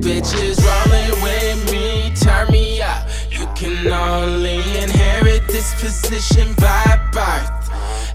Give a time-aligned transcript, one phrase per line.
[0.00, 3.08] bitches rolling with me, turn me up.
[3.30, 7.70] You can only inherit this position by birth.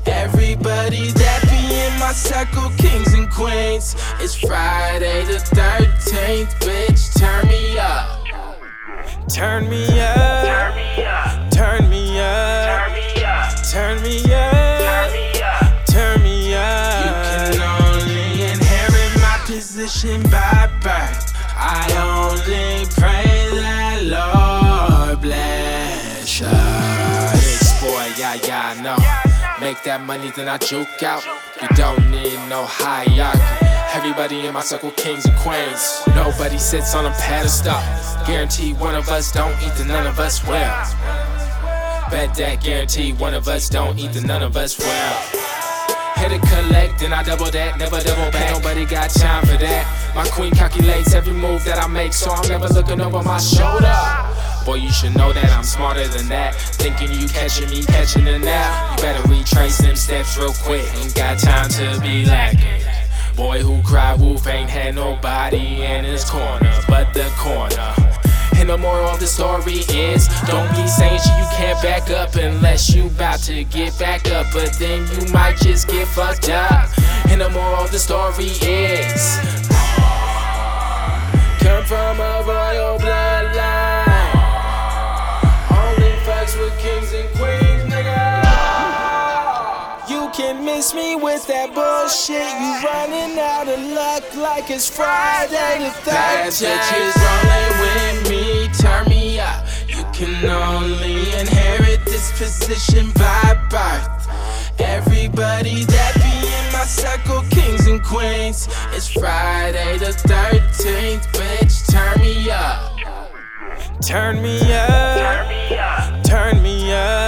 [0.05, 3.95] Everybody that be in my circle, kings and queens.
[4.19, 8.19] It's Friday the 13th, bitch, turn me up.
[9.29, 10.45] Turn me up.
[10.45, 11.51] Turn me up.
[11.51, 13.55] Turn me up.
[13.71, 15.85] Turn me up.
[15.87, 17.05] Turn me up.
[17.05, 21.32] You can only inherit my position by birth.
[21.55, 26.47] I only pray that Lord bless you.
[26.47, 28.97] Bitch, boy, yeah, yeah, I know.
[29.59, 31.23] Make that money, then I juke out.
[31.61, 33.65] You don't need no hierarchy.
[33.93, 36.01] Everybody in my circle, kings and queens.
[36.15, 37.79] Nobody sits on a pedestal.
[38.25, 40.73] Guarantee one of us don't eat, then none of us will.
[42.09, 45.41] Bet that guarantee one of us don't eat, then none of us will.
[46.17, 48.51] Hit a collect, then I double that, never double back.
[48.51, 50.13] Nobody got time for that.
[50.15, 53.93] My queen calculates every move that I make, so I'm never looking over my shoulder.
[54.65, 56.55] Boy, you should know that I'm smarter than that.
[56.55, 58.97] Thinking you catching me, catching the nap.
[58.97, 60.85] You better retrace them steps real quick.
[60.95, 62.81] Ain't got time to be lacking.
[63.35, 68.02] Boy who cried wolf ain't had nobody in his corner but the corner.
[68.83, 73.07] Moral of the story is don't be saying shit you can't back up unless you
[73.11, 74.45] bout to get back up.
[74.51, 76.89] But then you might just get fucked up.
[77.29, 79.37] And the moral of the story is
[81.63, 84.35] come from a royal bloodline.
[85.71, 88.33] Only fucks with kings and queens, nigga.
[90.09, 92.51] You can miss me with that bullshit.
[92.59, 96.05] You running out of luck like it's Friday the 13th.
[96.05, 98.12] Bad bitches rolling with
[100.13, 104.79] can only inherit this position by birth.
[104.79, 108.67] Everybody that be in my circle, kings and queens.
[108.91, 112.93] It's Friday the 13th, bitch, turn me up.
[114.01, 116.23] Turn me up.
[116.23, 117.23] Turn me up.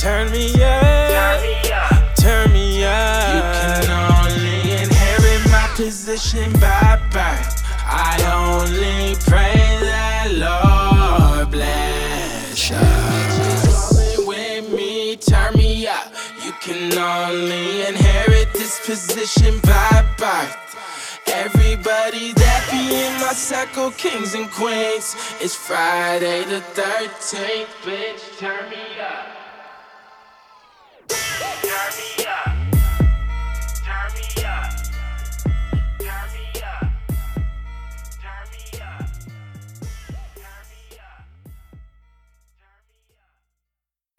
[0.00, 1.04] Turn me up.
[2.20, 3.34] Turn me up.
[3.34, 7.62] You can only inherit my position by birth.
[7.92, 10.59] I only pray that Lord
[16.60, 20.76] can only inherit this position by birth.
[21.26, 25.16] Everybody that be in my circle, kings and queens.
[25.40, 28.38] It's Friday the 13th, bitch.
[28.38, 29.26] Turn me up.
[31.08, 32.29] Turn me up.